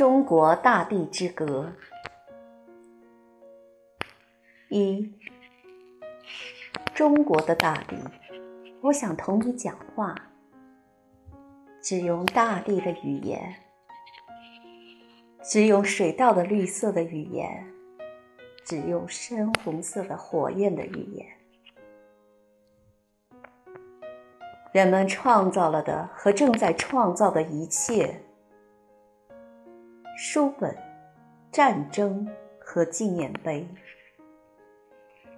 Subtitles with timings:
[0.00, 1.74] 中国大地之歌
[4.70, 5.12] 一，
[6.94, 7.98] 中国的大地，
[8.80, 10.14] 我想同你讲话，
[11.82, 13.56] 只用大地的语言，
[15.42, 17.70] 只用水稻的绿色的语言，
[18.64, 21.26] 只用深红色的火焰的语言。
[24.72, 28.22] 人们创造了的和正在创造的一切。
[30.32, 30.72] 书本、
[31.50, 32.24] 战争
[32.60, 33.66] 和纪念碑，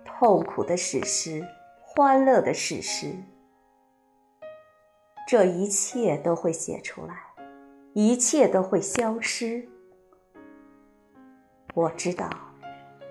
[0.05, 1.43] 痛苦的史诗，
[1.81, 3.15] 欢乐的史诗，
[5.27, 7.15] 这一切都会写出来，
[7.95, 9.67] 一切都会消失。
[11.73, 12.29] 我知道，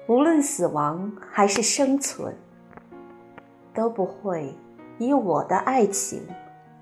[0.07, 2.37] 无论死亡还是生存，
[3.73, 4.53] 都不会
[4.99, 6.27] 以我的爱情、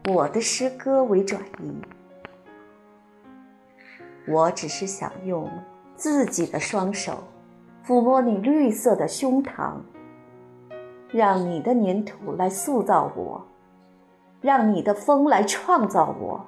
[0.09, 1.81] 我的诗歌为转移。
[4.29, 5.49] 我只是想用
[5.95, 7.23] 自己的双手
[7.83, 9.77] 抚摸你绿色的胸膛，
[11.11, 13.43] 让你的粘土来塑造我，
[14.39, 16.45] 让你的风来创造我。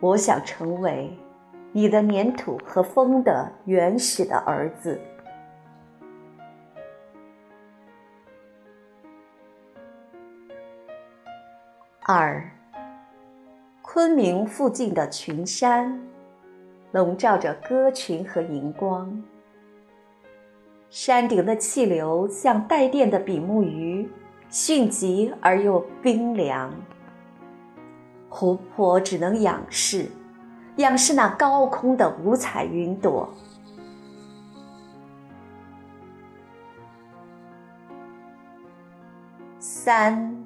[0.00, 1.16] 我想成为
[1.72, 5.00] 你的粘土和风的原始的儿子。
[12.02, 12.59] 二。
[13.92, 16.00] 昆明附近的群山，
[16.92, 19.20] 笼罩着歌群和荧光。
[20.90, 24.08] 山顶的气流像带电的比目鱼，
[24.48, 26.72] 迅疾而又冰凉。
[28.28, 30.08] 湖泊只能仰视，
[30.76, 33.28] 仰视那高空的五彩云朵。
[39.58, 40.39] 三。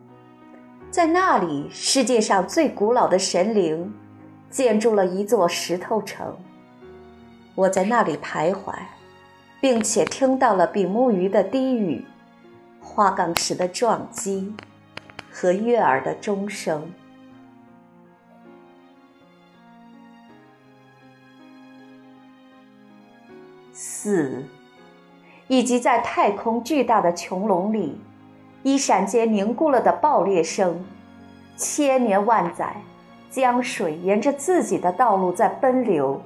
[0.94, 3.92] 在那里，世界上最古老的神灵
[4.48, 6.36] 建筑了一座石头城。
[7.56, 8.72] 我在那里徘徊，
[9.60, 12.06] 并且听到了比目鱼的低语、
[12.80, 14.54] 花岗石的撞击
[15.32, 16.88] 和悦耳的钟声。
[23.72, 24.44] 四，
[25.48, 27.98] 以及在太空巨大的穹隆里。
[28.64, 30.82] 一闪间凝固了的爆裂声，
[31.54, 32.74] 千年万载，
[33.30, 36.22] 江水沿着自己的道路在奔流，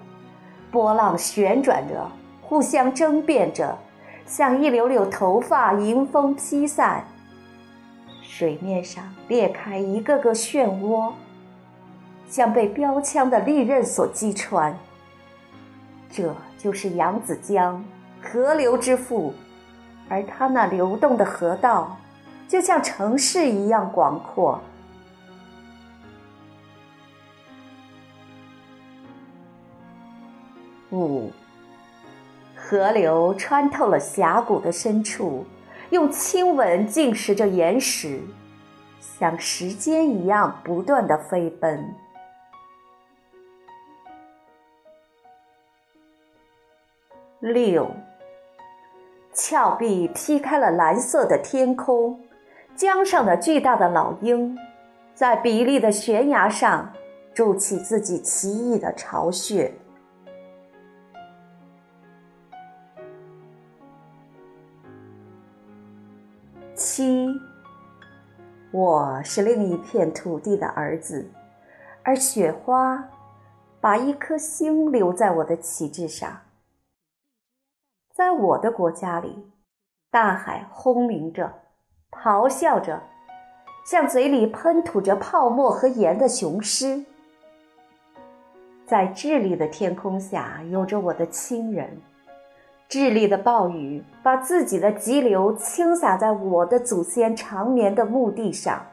[0.71, 2.09] 波浪旋转着，
[2.41, 3.77] 互相争辩着，
[4.25, 7.05] 像一绺绺头发迎风披散。
[8.23, 11.11] 水面上裂开一个个漩涡，
[12.29, 14.79] 像被标枪的利刃所击穿。
[16.09, 17.85] 这就是扬子江，
[18.23, 19.35] 河流之父，
[20.09, 21.97] 而它那流动的河道。
[22.49, 24.59] 就像城市一样广阔。
[30.91, 31.31] 五，
[32.57, 35.45] 河流穿透了峡谷的深处，
[35.91, 38.23] 用亲吻浸蚀着岩石，
[38.99, 41.95] 像时间一样不断的飞奔。
[47.41, 47.95] 六，
[49.35, 52.19] 峭壁劈开了蓝色的天空。
[52.79, 54.57] 江上的巨大的老鹰，
[55.13, 56.93] 在比利的悬崖上
[57.35, 59.75] 筑起自己奇异的巢穴。
[66.77, 67.27] 七，
[68.71, 71.29] 我是另一片土地的儿子，
[72.05, 73.09] 而雪花
[73.81, 76.43] 把一颗星留在我的旗帜上。
[78.15, 79.51] 在我的国家里，
[80.13, 81.53] 大海轰鸣着。
[82.11, 83.01] 咆哮着，
[83.87, 87.05] 像嘴里喷吐着泡沫和盐的雄狮。
[88.85, 92.01] 在智利的天空下，有着我的亲人。
[92.89, 98.87] 智利的暴雨把自己的急流倾洒在我的祖先长眠的墓地上。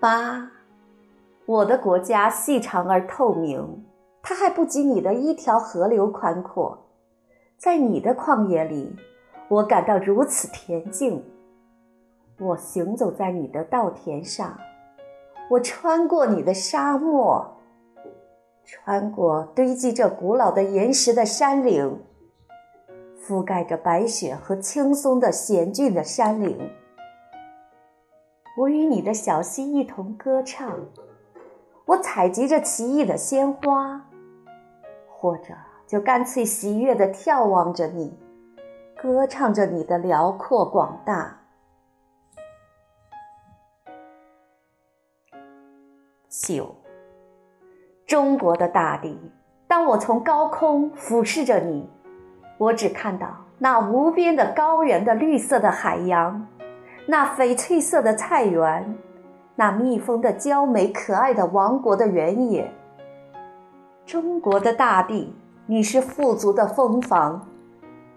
[0.00, 0.50] 八，
[1.46, 3.84] 我的国家细长而透明，
[4.22, 6.87] 它还不及你的一条河流宽阔。
[7.58, 8.94] 在你的旷野里，
[9.48, 11.24] 我感到如此恬静。
[12.38, 14.56] 我行走在你的稻田上，
[15.50, 17.58] 我穿过你的沙漠，
[18.64, 22.00] 穿过堆积着古老的岩石的山岭，
[23.20, 26.56] 覆盖着白雪和青松的险峻的山岭。
[28.56, 30.78] 我与你的小溪一同歌唱，
[31.86, 34.08] 我采集着奇异的鲜花，
[35.08, 35.54] 或者。
[35.88, 38.14] 就干脆喜悦地眺望着你，
[38.94, 41.38] 歌唱着你的辽阔广大。
[46.28, 46.76] 九，
[48.06, 49.18] 中国的大地，
[49.66, 51.88] 当我从高空俯视着你，
[52.58, 56.46] 我只看到那无边的高原的绿色的海洋，
[57.06, 58.94] 那翡翠色的菜园，
[59.56, 62.70] 那蜜蜂的娇美可爱的王国的原野。
[64.04, 65.34] 中国的大地，
[65.70, 67.46] 你是富足的蜂房，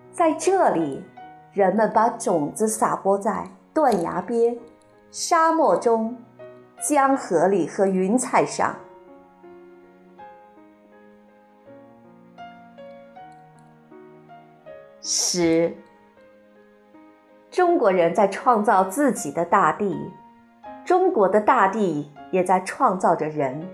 [0.10, 1.04] 在这里，
[1.52, 4.58] 人们把种子撒播在断崖边、
[5.12, 6.16] 沙漠中、
[6.82, 8.74] 江河里和云彩上。
[15.02, 15.76] 十，
[17.50, 20.10] 中国人在创造自己的大地，
[20.86, 23.68] 中国的大地也在创造着人。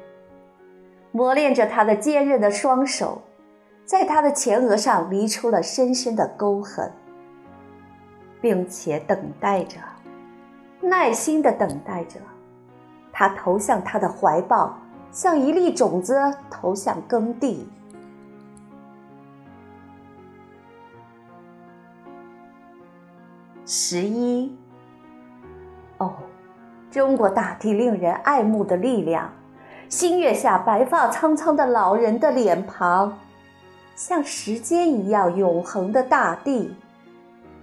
[1.11, 3.21] 磨练着他的坚韧的双手，
[3.87, 6.91] 在他的前额上离出了深深的沟痕，
[8.41, 9.77] 并且等待着，
[10.81, 12.19] 耐心的等待着，
[13.13, 14.77] 他投向他的怀抱，
[15.09, 16.19] 像一粒种子
[16.49, 17.65] 投向耕地。
[23.65, 24.53] 十一，
[25.97, 26.13] 哦，
[26.91, 29.31] 中国大地令人爱慕的力量。
[29.87, 33.17] 星月下，白发苍苍的老人的脸庞，
[33.97, 36.71] 像时间一样永恒的大地，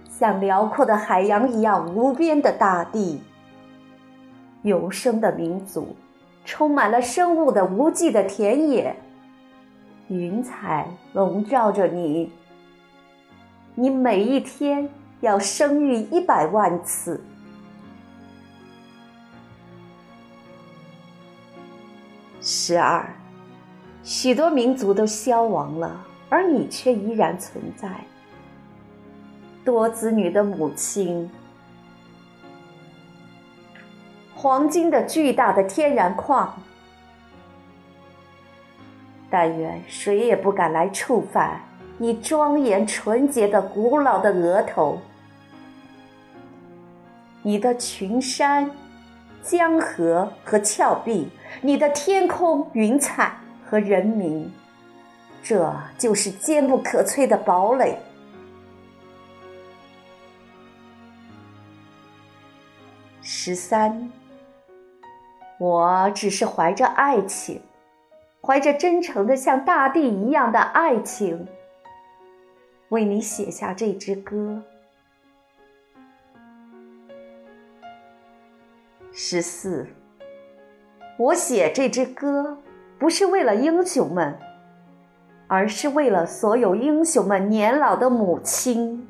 [0.09, 3.21] 像辽阔的海洋一样无边的大地。
[4.63, 5.95] 永生的民族，
[6.43, 8.93] 充满了生物的无际的田野。
[10.09, 12.29] 云彩笼罩着你，
[13.73, 14.89] 你每一天
[15.21, 17.23] 要生育一百万次。
[22.41, 23.07] 十二，
[24.03, 26.05] 许多民族都消亡了，
[26.35, 27.89] 而你却依然存在。
[29.63, 31.31] 多子女的母亲，
[34.35, 36.61] 黄金的巨大的天然矿，
[39.29, 41.61] 但愿谁也不敢来触犯
[41.97, 44.99] 你庄严纯洁的古老的额头，
[47.43, 48.69] 你的群山。
[49.41, 51.29] 江河和峭壁，
[51.61, 53.31] 你的天空、云彩
[53.63, 54.51] 和人民，
[55.47, 57.99] 这就是坚不可摧的堡垒。
[63.21, 64.11] 十三，
[65.59, 67.61] 我只是怀着爱情，
[68.41, 71.47] 怀着真诚的像大地一样的爱情，
[72.89, 74.63] 为你写下这支歌。
[79.11, 79.85] 十四，
[81.19, 82.57] 我写这支歌，
[82.97, 84.39] 不是为了英雄们，
[85.47, 89.07] 而是为了所有英雄们年老的母亲。